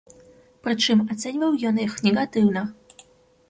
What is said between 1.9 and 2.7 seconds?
негатыўна.